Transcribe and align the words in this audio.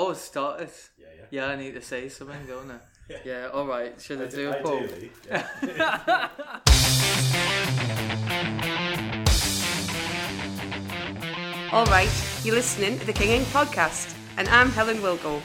Oh, 0.00 0.10
it 0.12 0.16
started. 0.16 0.70
Yeah, 0.96 1.06
yeah. 1.16 1.24
Yeah, 1.32 1.46
I 1.48 1.56
need 1.56 1.74
to 1.74 1.82
say 1.82 2.08
something, 2.08 2.46
don't 2.46 2.70
I? 2.70 2.76
Yeah. 3.10 3.16
Yeah, 3.24 3.48
alright. 3.54 4.00
Should 4.00 4.20
I 4.20 4.24
Ide- 4.24 4.30
do 4.30 4.50
a 4.50 4.62
poll? 4.62 4.82
Yeah. 5.26 6.28
All 11.72 11.86
right, 11.86 12.08
you're 12.44 12.54
listening 12.54 12.98
to 13.00 13.06
the 13.06 13.12
King 13.12 13.30
Ink 13.40 13.48
podcast, 13.48 14.14
and 14.36 14.46
I'm 14.50 14.68
Helen 14.70 14.98
Wilko. 14.98 15.40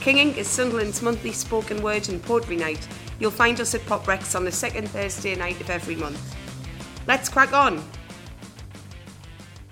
King 0.00 0.18
Ink 0.18 0.36
is 0.38 0.48
Sunderland's 0.48 1.00
monthly 1.00 1.32
spoken 1.32 1.82
word 1.82 2.08
and 2.10 2.22
poetry 2.22 2.56
night. 2.56 2.86
You'll 3.20 3.30
find 3.30 3.58
us 3.60 3.74
at 3.74 3.86
Pop 3.86 4.04
Recs 4.04 4.36
on 4.36 4.44
the 4.44 4.52
second 4.52 4.88
Thursday 4.88 5.34
night 5.34 5.60
of 5.62 5.70
every 5.70 5.96
month. 5.96 6.36
Let's 7.06 7.30
crack 7.30 7.54
on. 7.54 7.82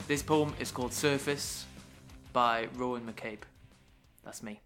This 0.08 0.22
poem 0.22 0.54
is 0.58 0.70
called 0.70 0.94
Surface 0.94 1.66
by 2.32 2.68
Rowan 2.76 3.02
McCabe. 3.02 3.40
That's 4.24 4.42
me. 4.42 4.60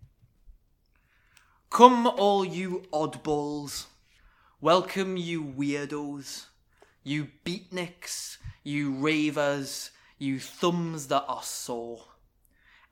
Come, 1.70 2.06
all 2.06 2.44
you 2.44 2.84
oddballs. 2.92 3.86
Welcome, 4.60 5.16
you 5.16 5.42
weirdos. 5.42 6.46
You 7.02 7.28
beatniks, 7.44 8.38
you 8.62 8.94
ravers, 8.94 9.90
you 10.18 10.40
thumbs 10.40 11.08
that 11.08 11.24
are 11.28 11.42
sore. 11.42 12.04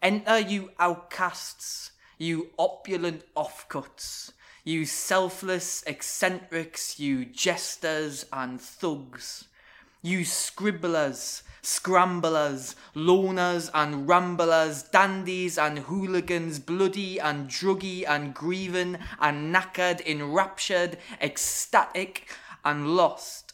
Enter, 0.02 0.38
you 0.38 0.70
outcasts, 0.78 1.92
you 2.18 2.50
opulent 2.58 3.22
offcuts, 3.36 4.32
you 4.64 4.84
selfless 4.84 5.82
eccentrics, 5.86 6.98
you 6.98 7.24
jesters 7.24 8.26
and 8.32 8.60
thugs. 8.60 9.44
You 10.02 10.24
scribblers, 10.24 11.42
scramblers, 11.62 12.74
loners 12.94 13.70
and 13.72 14.08
ramblers, 14.08 14.82
dandies 14.82 15.56
and 15.56 15.78
hooligans, 15.78 16.58
bloody 16.58 17.20
and 17.20 17.48
druggy 17.48 18.04
and 18.06 18.34
grieving 18.34 18.98
and 19.20 19.54
knackered, 19.54 20.04
enraptured, 20.04 20.98
ecstatic 21.20 22.28
and 22.64 22.96
lost. 22.96 23.52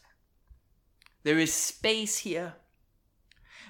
There 1.23 1.39
is 1.39 1.53
space 1.53 2.19
here. 2.19 2.55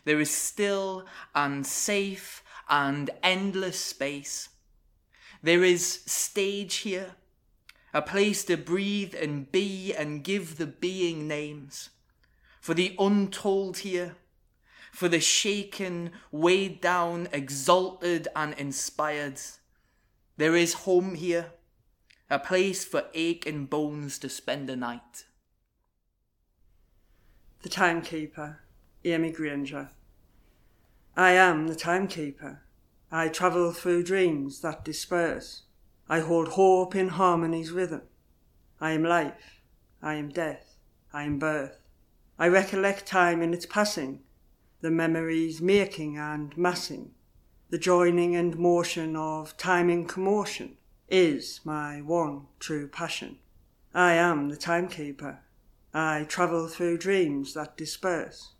There 0.05 0.21
is 0.21 0.31
still 0.31 1.05
and 1.35 1.67
safe 1.67 2.43
and 2.69 3.11
endless 3.23 3.81
space. 3.81 4.51
There 5.43 5.65
is 5.65 6.03
stage 6.07 6.77
here, 6.77 7.17
a 7.93 8.03
place 8.03 8.45
to 8.45 8.57
breathe 8.57 9.15
and 9.21 9.51
be 9.51 9.95
and 9.95 10.23
give 10.23 10.59
the 10.59 10.67
being 10.67 11.27
names 11.27 11.91
for 12.69 12.75
the 12.75 12.95
untold 12.99 13.79
here, 13.79 14.15
for 14.93 15.09
the 15.09 15.21
shaken, 15.21 16.13
weighed 16.31 16.81
down, 16.81 17.29
exalted, 17.33 18.29
and 18.35 18.55
inspired. 18.55 19.41
There 20.37 20.57
is 20.57 20.85
home 20.85 21.15
here, 21.15 21.53
a 22.31 22.39
place 22.39 22.85
for 22.85 23.05
ache 23.15 23.47
and 23.47 23.69
bones 23.69 24.19
to 24.19 24.29
spend 24.29 24.71
a 24.71 24.77
night. 24.77 25.25
The 27.63 27.69
Timekeeper, 27.69 28.61
Amy 29.05 29.33
Grainger. 29.33 29.91
I 31.17 31.33
am 31.33 31.67
the 31.67 31.75
timekeeper. 31.75 32.63
I 33.11 33.29
travel 33.29 33.73
through 33.73 34.05
dreams 34.05 34.61
that 34.61 34.85
disperse. 34.85 35.63
I 36.09 36.21
hold 36.21 36.49
hope 36.49 36.95
in 36.95 37.09
harmony's 37.09 37.73
rhythm. 37.73 38.03
I 38.81 38.93
am 38.93 39.03
life. 39.03 39.61
I 40.01 40.15
am 40.15 40.29
death. 40.29 40.77
I 41.13 41.25
am 41.25 41.39
birth. 41.39 41.81
I 42.39 42.47
recollect 42.47 43.07
time 43.07 43.43
in 43.43 43.53
its 43.53 43.67
passing, 43.67 44.21
the 44.81 44.91
memories 44.91 45.61
making 45.61 46.17
and 46.17 46.57
massing. 46.57 47.11
The 47.71 47.79
joining 47.79 48.37
and 48.37 48.57
motion 48.57 49.17
of 49.17 49.57
time 49.57 49.91
in 49.91 50.07
commotion 50.07 50.77
is 51.09 51.61
my 51.65 52.01
one 52.01 52.47
true 52.61 52.87
passion. 52.87 53.39
I 53.93 54.13
am 54.13 54.49
the 54.49 54.57
timekeeper. 54.57 55.41
I 55.93 56.27
travel 56.29 56.69
through 56.69 56.99
dreams 56.99 57.55
that 57.55 57.77
disperse. 57.77 58.53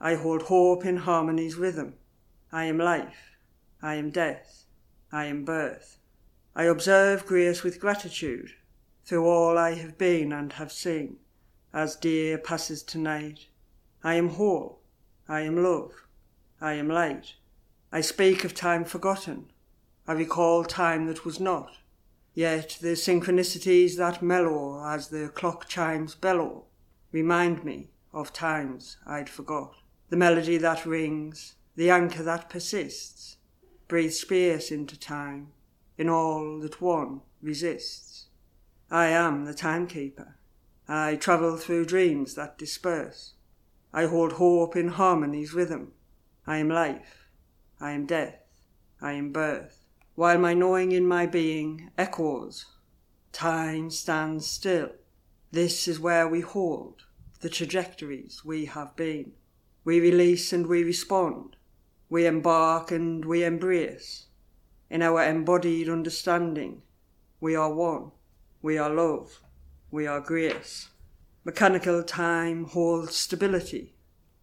I 0.00 0.16
hold 0.16 0.42
hope 0.42 0.84
in 0.84 0.98
harmony's 0.98 1.56
rhythm. 1.56 1.94
I 2.52 2.64
am 2.64 2.76
life. 2.76 3.36
I 3.80 3.94
am 3.94 4.10
death. 4.10 4.64
I 5.10 5.24
am 5.24 5.44
birth. 5.44 5.98
I 6.54 6.64
observe 6.64 7.24
grace 7.24 7.62
with 7.62 7.80
gratitude 7.80 8.50
through 9.06 9.26
all 9.26 9.56
I 9.56 9.74
have 9.74 9.96
been 9.96 10.32
and 10.32 10.52
have 10.54 10.70
seen. 10.70 11.16
As 11.72 11.96
day 11.96 12.36
passes 12.36 12.82
tonight, 12.82 13.46
I 14.04 14.14
am 14.14 14.30
whole. 14.30 14.81
I 15.28 15.40
am 15.42 15.62
love. 15.62 15.92
I 16.60 16.74
am 16.74 16.88
light. 16.88 17.34
I 17.90 18.00
speak 18.00 18.44
of 18.44 18.54
time 18.54 18.84
forgotten. 18.84 19.50
I 20.06 20.12
recall 20.12 20.64
time 20.64 21.06
that 21.06 21.24
was 21.24 21.38
not. 21.38 21.78
Yet 22.34 22.78
the 22.80 22.94
synchronicities 22.94 23.96
that 23.96 24.22
mellow 24.22 24.84
as 24.84 25.08
the 25.08 25.28
clock 25.28 25.68
chimes 25.68 26.14
bellow 26.14 26.64
remind 27.12 27.64
me 27.64 27.90
of 28.12 28.32
times 28.32 28.96
I'd 29.06 29.28
forgot. 29.28 29.74
The 30.08 30.16
melody 30.16 30.56
that 30.58 30.86
rings, 30.86 31.54
the 31.76 31.90
anchor 31.90 32.22
that 32.22 32.50
persists, 32.50 33.36
breathes 33.88 34.20
space 34.20 34.70
into 34.70 34.98
time 34.98 35.52
in 35.98 36.08
all 36.08 36.58
that 36.60 36.80
one 36.80 37.20
resists. 37.42 38.28
I 38.90 39.08
am 39.08 39.44
the 39.44 39.54
timekeeper. 39.54 40.36
I 40.88 41.16
travel 41.16 41.56
through 41.56 41.86
dreams 41.86 42.34
that 42.34 42.58
disperse. 42.58 43.34
I 43.94 44.06
hold 44.06 44.32
hope 44.32 44.74
in 44.74 44.88
harmony's 44.88 45.52
rhythm. 45.52 45.92
I 46.46 46.56
am 46.56 46.68
life. 46.68 47.28
I 47.80 47.90
am 47.92 48.06
death. 48.06 48.38
I 49.00 49.12
am 49.12 49.32
birth. 49.32 49.78
While 50.14 50.38
my 50.38 50.54
knowing 50.54 50.92
in 50.92 51.06
my 51.06 51.26
being 51.26 51.90
echoes, 51.98 52.66
time 53.32 53.90
stands 53.90 54.46
still. 54.46 54.90
This 55.50 55.86
is 55.86 56.00
where 56.00 56.26
we 56.26 56.40
hold 56.40 57.02
the 57.40 57.50
trajectories 57.50 58.44
we 58.44 58.66
have 58.66 58.94
been. 58.96 59.32
We 59.84 60.00
release 60.00 60.52
and 60.52 60.66
we 60.66 60.84
respond. 60.84 61.56
We 62.08 62.26
embark 62.26 62.90
and 62.90 63.24
we 63.24 63.44
embrace. 63.44 64.26
In 64.88 65.02
our 65.02 65.24
embodied 65.24 65.88
understanding, 65.88 66.82
we 67.40 67.56
are 67.56 67.72
one. 67.72 68.12
We 68.62 68.78
are 68.78 68.90
love. 68.90 69.40
We 69.90 70.06
are 70.06 70.20
grace. 70.20 70.88
Mechanical 71.44 72.04
time 72.04 72.66
holds 72.66 73.16
stability, 73.16 73.96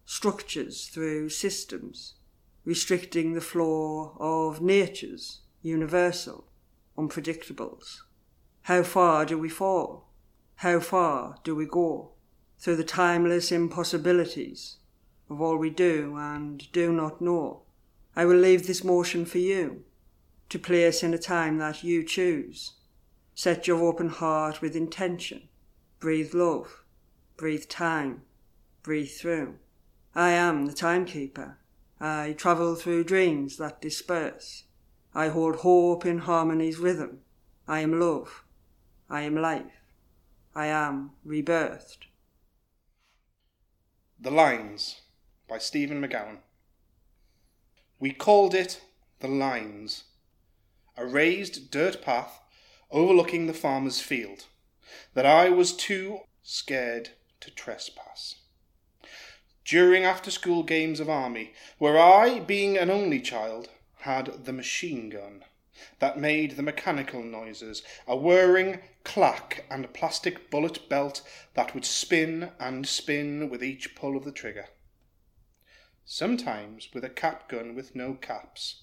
structures 0.04 0.86
through 0.88 1.30
systems, 1.30 2.16
restricting 2.66 3.32
the 3.32 3.40
flow 3.40 4.14
of 4.20 4.60
nature's 4.60 5.40
universal 5.62 6.44
unpredictables. 6.98 8.02
How 8.62 8.82
far 8.82 9.24
do 9.24 9.38
we 9.38 9.48
fall? 9.48 10.10
How 10.56 10.78
far 10.78 11.38
do 11.42 11.56
we 11.56 11.64
go? 11.64 12.10
Through 12.58 12.76
the 12.76 12.84
timeless 12.84 13.50
impossibilities 13.50 14.76
of 15.30 15.40
all 15.40 15.56
we 15.56 15.70
do 15.70 16.16
and 16.18 16.70
do 16.70 16.92
not 16.92 17.22
know. 17.22 17.62
I 18.14 18.26
will 18.26 18.36
leave 18.36 18.66
this 18.66 18.84
motion 18.84 19.24
for 19.24 19.38
you, 19.38 19.84
to 20.50 20.58
place 20.58 21.02
in 21.02 21.14
a 21.14 21.18
time 21.18 21.56
that 21.58 21.82
you 21.82 22.04
choose. 22.04 22.72
Set 23.34 23.66
your 23.66 23.82
open 23.82 24.10
heart 24.10 24.60
with 24.60 24.76
intention. 24.76 25.48
Breathe 25.98 26.34
love. 26.34 26.84
Breathe 27.40 27.70
time. 27.70 28.20
Breathe 28.82 29.12
through. 29.12 29.54
I 30.14 30.32
am 30.32 30.66
the 30.66 30.74
timekeeper. 30.74 31.56
I 31.98 32.34
travel 32.36 32.74
through 32.74 33.04
dreams 33.04 33.56
that 33.56 33.80
disperse. 33.80 34.64
I 35.14 35.28
hold 35.28 35.56
hope 35.56 36.04
in 36.04 36.18
harmony's 36.18 36.76
rhythm. 36.76 37.20
I 37.66 37.80
am 37.80 37.98
love. 37.98 38.44
I 39.08 39.22
am 39.22 39.36
life. 39.36 39.72
I 40.54 40.66
am 40.66 41.12
rebirthed. 41.26 42.08
The 44.20 44.30
Lines 44.30 45.00
by 45.48 45.56
Stephen 45.56 46.02
McGowan. 46.02 46.40
We 47.98 48.12
called 48.12 48.54
it 48.54 48.82
the 49.20 49.28
Lines, 49.28 50.04
a 50.94 51.06
raised 51.06 51.70
dirt 51.70 52.02
path 52.02 52.38
overlooking 52.90 53.46
the 53.46 53.54
farmer's 53.54 53.98
field 53.98 54.44
that 55.14 55.24
I 55.24 55.48
was 55.48 55.72
too 55.72 56.18
scared 56.42 57.12
to 57.40 57.50
trespass. 57.50 58.36
During 59.64 60.04
after 60.04 60.30
school 60.30 60.62
games 60.62 61.00
of 61.00 61.08
army, 61.08 61.52
where 61.78 61.98
I, 61.98 62.40
being 62.40 62.76
an 62.76 62.90
only 62.90 63.20
child, 63.20 63.68
had 64.00 64.44
the 64.44 64.52
machine 64.52 65.10
gun 65.10 65.44
that 65.98 66.18
made 66.18 66.52
the 66.52 66.62
mechanical 66.62 67.22
noises, 67.22 67.82
a 68.06 68.16
whirring 68.16 68.80
clack 69.04 69.64
and 69.70 69.84
a 69.84 69.88
plastic 69.88 70.50
bullet 70.50 70.88
belt 70.88 71.22
that 71.54 71.74
would 71.74 71.84
spin 71.84 72.52
and 72.58 72.86
spin 72.86 73.48
with 73.48 73.62
each 73.62 73.94
pull 73.94 74.16
of 74.16 74.24
the 74.24 74.32
trigger. 74.32 74.68
Sometimes 76.04 76.88
with 76.92 77.04
a 77.04 77.08
cap 77.08 77.48
gun 77.48 77.74
with 77.74 77.94
no 77.94 78.14
caps, 78.14 78.82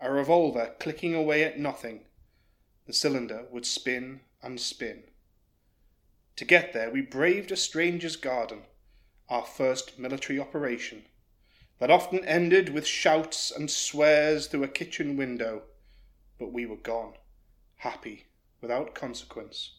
a 0.00 0.12
revolver 0.12 0.74
clicking 0.78 1.14
away 1.14 1.42
at 1.42 1.58
nothing, 1.58 2.04
the 2.86 2.92
cylinder 2.92 3.46
would 3.50 3.66
spin 3.66 4.20
and 4.42 4.60
spin. 4.60 5.04
To 6.36 6.44
get 6.44 6.74
there, 6.74 6.90
we 6.90 7.00
braved 7.00 7.50
a 7.50 7.56
stranger's 7.56 8.16
garden, 8.16 8.64
our 9.28 9.44
first 9.44 9.98
military 9.98 10.38
operation, 10.38 11.06
that 11.78 11.90
often 11.90 12.24
ended 12.26 12.68
with 12.68 12.86
shouts 12.86 13.50
and 13.50 13.70
swears 13.70 14.46
through 14.46 14.64
a 14.64 14.68
kitchen 14.68 15.16
window, 15.16 15.62
but 16.38 16.52
we 16.52 16.66
were 16.66 16.76
gone, 16.76 17.14
happy, 17.76 18.26
without 18.60 18.94
consequence. 18.94 19.76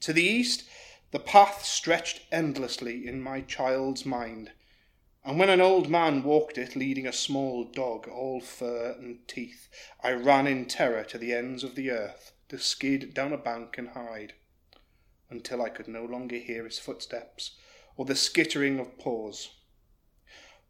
To 0.00 0.12
the 0.12 0.22
east, 0.22 0.68
the 1.10 1.18
path 1.18 1.64
stretched 1.64 2.22
endlessly 2.30 3.06
in 3.06 3.20
my 3.20 3.40
child's 3.40 4.06
mind, 4.06 4.52
and 5.24 5.38
when 5.38 5.50
an 5.50 5.60
old 5.60 5.90
man 5.90 6.22
walked 6.22 6.58
it 6.58 6.76
leading 6.76 7.08
a 7.08 7.12
small 7.12 7.64
dog, 7.64 8.06
all 8.06 8.40
fur 8.40 8.96
and 8.98 9.26
teeth, 9.26 9.68
I 10.00 10.12
ran 10.12 10.46
in 10.46 10.66
terror 10.66 11.02
to 11.04 11.18
the 11.18 11.32
ends 11.32 11.64
of 11.64 11.74
the 11.74 11.90
earth 11.90 12.32
to 12.48 12.58
skid 12.58 13.12
down 13.12 13.32
a 13.32 13.36
bank 13.36 13.76
and 13.76 13.88
hide, 13.88 14.34
until 15.30 15.62
I 15.62 15.68
could 15.68 15.88
no 15.88 16.04
longer 16.04 16.36
hear 16.36 16.64
his 16.64 16.78
footsteps 16.78 17.52
or 17.96 18.04
the 18.04 18.14
skittering 18.14 18.78
of 18.78 18.98
paws. 18.98 19.50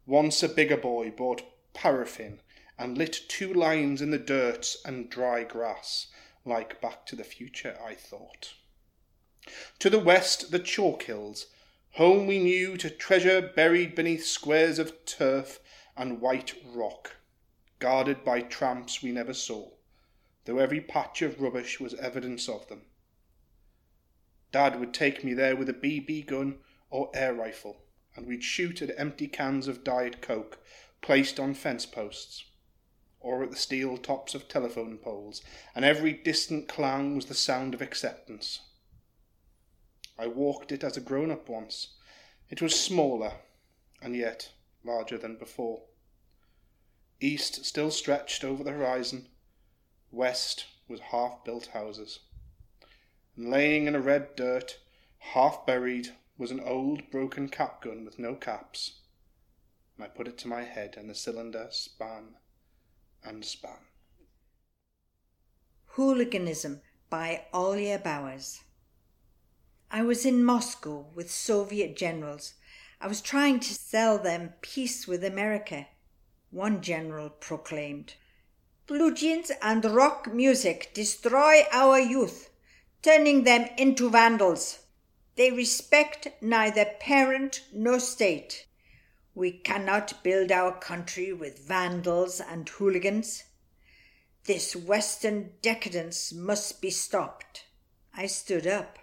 Once 0.05 0.43
a 0.43 0.49
bigger 0.49 0.77
boy 0.77 1.11
bought 1.11 1.43
paraffin 1.73 2.39
and 2.77 2.97
lit 2.97 3.21
two 3.27 3.53
lines 3.53 4.01
in 4.01 4.11
the 4.11 4.17
dirt 4.17 4.75
and 4.85 5.09
dry 5.09 5.43
grass, 5.43 6.07
like 6.45 6.81
Back 6.81 7.05
to 7.07 7.15
the 7.15 7.23
Future, 7.23 7.77
I 7.83 7.95
thought. 7.95 8.53
To 9.79 9.89
the 9.89 9.99
west, 9.99 10.51
the 10.51 10.59
chalk 10.59 11.03
hills, 11.03 11.47
home 11.91 12.27
we 12.27 12.39
knew 12.39 12.77
to 12.77 12.89
treasure 12.89 13.41
buried 13.41 13.95
beneath 13.95 14.25
squares 14.25 14.79
of 14.79 15.05
turf 15.05 15.59
and 15.95 16.21
white 16.21 16.55
rock, 16.65 17.17
guarded 17.79 18.23
by 18.23 18.41
tramps 18.41 19.01
we 19.01 19.11
never 19.11 19.33
saw, 19.33 19.69
though 20.45 20.57
every 20.57 20.81
patch 20.81 21.21
of 21.21 21.41
rubbish 21.41 21.79
was 21.79 21.93
evidence 21.95 22.47
of 22.47 22.67
them. 22.67 22.81
Dad 24.51 24.79
would 24.79 24.93
take 24.93 25.23
me 25.23 25.33
there 25.33 25.55
with 25.55 25.69
a 25.69 25.73
BB 25.73 26.27
gun 26.27 26.59
or 26.89 27.09
air 27.13 27.33
rifle, 27.33 27.85
and 28.15 28.27
we'd 28.27 28.43
shoot 28.43 28.81
at 28.81 28.97
empty 28.97 29.27
cans 29.27 29.67
of 29.67 29.83
Diet 29.83 30.21
Coke 30.21 30.59
placed 31.01 31.39
on 31.39 31.53
fence 31.53 31.85
posts, 31.85 32.43
or 33.19 33.43
at 33.43 33.51
the 33.51 33.55
steel 33.55 33.97
tops 33.97 34.35
of 34.35 34.47
telephone 34.47 34.97
poles, 34.97 35.41
and 35.73 35.85
every 35.85 36.13
distant 36.13 36.67
clang 36.67 37.15
was 37.15 37.27
the 37.27 37.33
sound 37.33 37.73
of 37.73 37.81
acceptance. 37.81 38.59
I 40.17 40.27
walked 40.27 40.71
it 40.71 40.83
as 40.83 40.97
a 40.97 41.01
grown 41.01 41.31
up 41.31 41.47
once. 41.47 41.95
It 42.49 42.61
was 42.61 42.77
smaller, 42.79 43.33
and 44.01 44.15
yet 44.15 44.51
larger 44.83 45.17
than 45.17 45.37
before. 45.37 45.83
East 47.19 47.65
still 47.65 47.91
stretched 47.91 48.43
over 48.43 48.63
the 48.63 48.71
horizon, 48.71 49.29
west 50.11 50.65
was 50.87 50.99
half 50.99 51.43
built 51.45 51.67
houses. 51.67 52.19
And 53.35 53.49
laying 53.49 53.87
in 53.87 53.95
a 53.95 54.01
red 54.01 54.35
dirt, 54.35 54.79
half 55.19 55.65
buried, 55.65 56.09
was 56.37 56.51
an 56.51 56.59
old 56.59 57.09
broken 57.11 57.49
cap 57.49 57.83
gun 57.83 58.03
with 58.05 58.19
no 58.19 58.35
caps. 58.35 58.99
And 59.95 60.05
I 60.05 60.09
put 60.09 60.27
it 60.27 60.37
to 60.39 60.47
my 60.47 60.63
head, 60.63 60.95
and 60.97 61.09
the 61.09 61.15
cylinder 61.15 61.67
span 61.71 62.35
and 63.23 63.45
span. 63.45 63.77
Hooliganism 65.95 66.81
by 67.09 67.45
Olya 67.53 68.01
Bowers. 68.01 68.61
I 69.91 70.03
was 70.03 70.25
in 70.25 70.43
Moscow 70.45 71.07
with 71.13 71.29
Soviet 71.29 71.97
generals. 71.97 72.53
I 73.01 73.07
was 73.07 73.19
trying 73.19 73.59
to 73.59 73.73
sell 73.73 74.17
them 74.17 74.53
peace 74.61 75.05
with 75.05 75.23
America. 75.23 75.87
One 76.49 76.81
general 76.81 77.29
proclaimed, 77.29 78.13
Blue 78.87 79.13
jeans 79.13 79.51
and 79.61 79.83
rock 79.83 80.33
music 80.33 80.91
destroy 80.93 81.63
our 81.71 81.99
youth, 81.99 82.50
turning 83.01 83.43
them 83.43 83.67
into 83.77 84.09
vandals. 84.09 84.79
They 85.35 85.51
respect 85.51 86.27
neither 86.41 86.85
parent 86.99 87.63
nor 87.73 87.99
state. 87.99 88.67
We 89.33 89.51
cannot 89.51 90.23
build 90.23 90.51
our 90.51 90.77
country 90.77 91.33
with 91.33 91.67
vandals 91.67 92.39
and 92.39 92.67
hooligans. 92.67 93.43
This 94.45 94.75
Western 94.75 95.51
decadence 95.61 96.33
must 96.33 96.81
be 96.81 96.89
stopped. 96.89 97.65
I 98.13 98.27
stood 98.27 98.67
up 98.67 98.99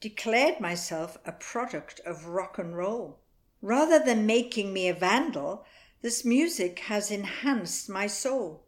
declared 0.00 0.60
myself 0.60 1.16
a 1.24 1.32
product 1.32 2.00
of 2.04 2.26
rock 2.26 2.58
and 2.58 2.76
roll. 2.76 3.18
Rather 3.62 3.98
than 3.98 4.26
making 4.26 4.72
me 4.72 4.88
a 4.88 4.94
vandal, 4.94 5.64
this 6.02 6.24
music 6.24 6.80
has 6.80 7.10
enhanced 7.10 7.88
my 7.88 8.06
soul. 8.06 8.66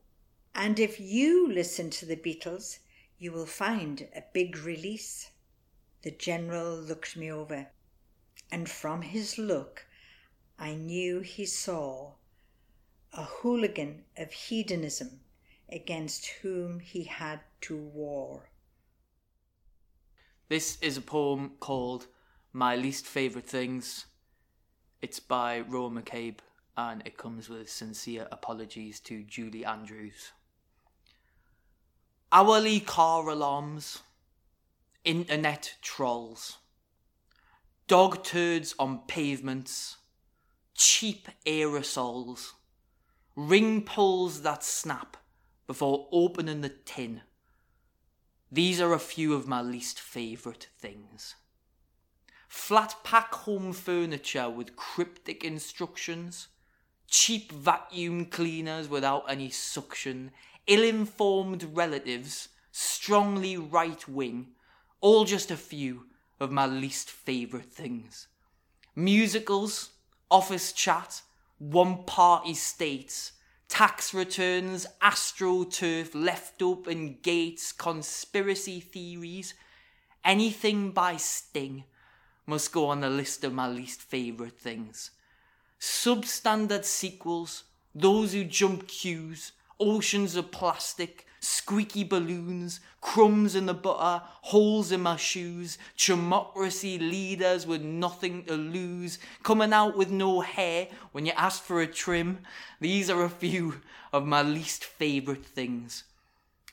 And 0.55 0.81
if 0.81 0.99
you 0.99 1.47
listen 1.53 1.91
to 1.91 2.07
the 2.07 2.17
Beatles, 2.17 2.79
you 3.19 3.33
will 3.33 3.47
find 3.47 4.09
a 4.15 4.23
big 4.33 4.57
release. 4.59 5.31
The 6.03 6.11
general 6.11 6.77
looked 6.77 7.17
me 7.17 7.31
over, 7.31 7.69
and 8.51 8.69
from 8.69 9.03
his 9.03 9.39
look, 9.39 9.87
I 10.59 10.75
knew 10.75 11.21
he 11.21 11.45
saw 11.45 12.15
a 13.13 13.25
hooligan 13.25 14.05
of 14.17 14.33
hedonism 14.33 15.21
against 15.69 16.27
whom 16.43 16.81
he 16.81 17.05
had 17.05 17.41
to 17.63 17.77
war. 17.77 18.51
This 20.49 20.79
is 20.81 20.97
a 20.97 21.03
poem 21.03 21.53
called 21.61 22.07
My 22.53 22.77
Least 22.77 23.07
Favourite 23.07 23.47
Things. 23.47 24.07
It's 25.03 25.21
by 25.21 25.61
Rowan 25.61 26.01
McCabe 26.01 26.39
and 26.77 27.03
it 27.05 27.19
comes 27.19 27.49
with 27.49 27.69
sincere 27.69 28.29
apologies 28.31 29.01
to 29.01 29.25
Julie 29.25 29.65
Andrews. 29.65 30.33
Hourly 32.31 32.81
car 32.81 33.29
alarms, 33.29 34.01
internet 35.05 35.77
trolls, 35.81 36.59
dog 37.87 38.23
turds 38.23 38.75
on 38.79 39.01
pavements, 39.07 39.97
cheap 40.75 41.29
aerosols, 41.47 42.53
ring 43.35 43.83
pulls 43.83 44.43
that 44.43 44.63
snap 44.63 45.17
before 45.67 46.09
opening 46.13 46.61
the 46.61 46.69
tin 46.69 47.23
these 48.51 48.81
are 48.81 48.95
a 48.95 48.99
few 48.99 49.35
of 49.35 49.47
my 49.47 49.61
least 49.61 50.01
favourite 50.01 50.69
things. 50.79 51.35
Flat 52.49 52.97
pack 53.05 53.35
home 53.35 53.75
furniture 53.75 54.49
with 54.49 54.75
cryptic 54.75 55.45
instructions, 55.45 56.49
cheap 57.07 57.53
vacuum 57.53 58.25
cleaners 58.25 58.89
without 58.89 59.25
any 59.29 59.51
suction, 59.51 60.31
ill 60.69 60.85
informed 60.85 61.65
relatives, 61.73 62.51
strongly 62.71 63.57
right 63.57 64.07
wing, 64.07 64.49
all 65.01 65.25
just 65.25 65.51
a 65.51 65.57
few 65.57 66.05
of 66.39 66.53
my 66.53 66.67
least 66.67 67.11
favourite 67.11 67.73
things. 67.73 68.29
Musicals, 68.95 69.91
office 70.31 70.73
chat, 70.73 71.23
one 71.59 72.05
party 72.05 72.55
states, 72.55 73.33
tax 73.69 74.13
returns, 74.13 74.87
astroturf, 75.03 76.15
left 76.15 76.63
open 76.63 77.19
gates, 77.23 77.73
conspiracy 77.73 78.81
theories, 78.81 79.55
anything 80.25 80.91
by 80.91 81.17
Sting 81.17 81.85
must 82.47 82.73
go 82.73 82.87
on 82.87 83.01
the 83.01 83.11
list 83.11 83.43
of 83.45 83.53
my 83.53 83.69
least 83.69 84.03
favourite 84.03 84.59
things. 84.59 85.11
Substandard 85.81 86.85
sequels, 86.85 87.65
those 87.95 88.33
who 88.33 88.45
jump 88.45 88.89
queues, 88.89 89.53
oceans 89.81 90.37
of 90.37 90.51
plastic, 90.51 91.27
squeaky 91.41 92.05
balloons, 92.05 92.81
crumbs 93.01 93.55
in 93.55 93.67
the 93.67 93.75
butter, 93.75 94.23
holes 94.43 94.91
in 94.93 95.01
my 95.01 95.17
shoes, 95.17 95.79
democracy 95.97 96.99
leaders 96.99 97.67
with 97.67 97.83
nothing 97.83 98.45
to 98.45 98.55
lose, 98.55 99.19
coming 99.43 99.73
out 99.73 99.97
with 99.97 100.11
no 100.11 100.41
hair 100.41 100.89
when 101.13 101.27
you 101.27 101.33
ask 101.37 101.63
for 101.63 101.81
a 101.81 101.87
trim. 101.87 102.39
These 102.81 103.09
are 103.11 103.23
a 103.23 103.31
few 103.31 103.81
of 104.13 104.27
my 104.27 104.43
least 104.43 104.85
favourite 104.85 105.45
things. 105.45 106.05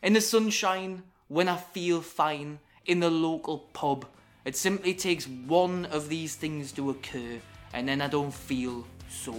In 0.02 0.14
the 0.14 0.22
sunshine, 0.22 1.04
when 1.28 1.48
I 1.48 1.58
feel 1.58 2.02
fine, 2.02 2.60
in 2.86 3.00
the 3.00 3.10
local 3.10 3.60
pub, 3.74 4.06
it 4.46 4.56
simply 4.56 4.94
takes 4.94 5.28
one 5.28 5.86
of 5.86 6.10
these 6.10 6.36
things 6.36 6.72
to 6.74 6.92
occur, 6.92 7.40
and 7.74 7.88
then 7.88 8.02
I 8.02 8.08
don't 8.08 8.34
feel 8.34 8.86
so 9.10 9.34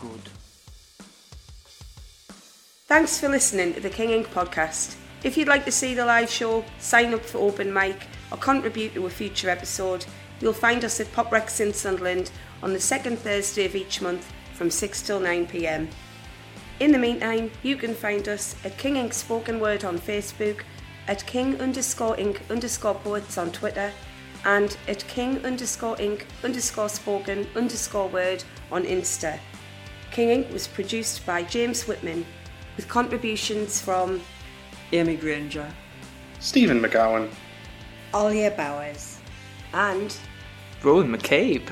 good. 0.00 0.20
Thanks 2.90 3.20
for 3.20 3.28
listening 3.28 3.72
to 3.74 3.80
the 3.80 3.88
King 3.88 4.10
Ink 4.10 4.30
podcast. 4.32 4.96
If 5.22 5.36
you'd 5.36 5.46
like 5.46 5.64
to 5.64 5.70
see 5.70 5.94
the 5.94 6.04
live 6.04 6.28
show, 6.28 6.64
sign 6.80 7.14
up 7.14 7.24
for 7.24 7.38
open 7.38 7.72
mic, 7.72 8.08
or 8.32 8.38
contribute 8.38 8.94
to 8.94 9.06
a 9.06 9.10
future 9.10 9.48
episode, 9.48 10.04
you'll 10.40 10.52
find 10.52 10.84
us 10.84 10.98
at 10.98 11.12
Pop 11.12 11.30
Recs 11.30 11.60
in 11.60 11.72
Sunderland 11.72 12.32
on 12.64 12.72
the 12.72 12.80
second 12.80 13.20
Thursday 13.20 13.64
of 13.64 13.76
each 13.76 14.02
month 14.02 14.32
from 14.54 14.72
6 14.72 15.02
till 15.02 15.20
9 15.20 15.46
pm. 15.46 15.88
In 16.80 16.90
the 16.90 16.98
meantime, 16.98 17.52
you 17.62 17.76
can 17.76 17.94
find 17.94 18.28
us 18.28 18.56
at 18.64 18.76
King 18.76 18.96
Ink 18.96 19.12
Spoken 19.12 19.60
Word 19.60 19.84
on 19.84 19.96
Facebook, 19.96 20.62
at 21.06 21.24
King 21.28 21.60
underscore 21.60 22.18
Ink 22.18 22.42
underscore 22.50 22.96
Poets 22.96 23.38
on 23.38 23.52
Twitter, 23.52 23.92
and 24.44 24.76
at 24.88 25.06
King 25.06 25.46
underscore 25.46 25.94
Ink 26.00 26.26
underscore 26.42 26.88
Spoken 26.88 27.46
underscore 27.54 28.08
Word 28.08 28.42
on 28.72 28.82
Insta. 28.82 29.38
King 30.10 30.30
Ink 30.30 30.52
was 30.52 30.66
produced 30.66 31.24
by 31.24 31.44
James 31.44 31.86
Whitman 31.86 32.26
with 32.80 32.88
contributions 32.88 33.78
from 33.78 34.22
Amy 34.92 35.14
Grainger, 35.14 35.70
Stephen 36.38 36.80
McGowan, 36.80 37.28
Olya 38.14 38.56
Bowers, 38.56 39.18
and 39.74 40.16
Rowan 40.82 41.14
McCabe. 41.14 41.68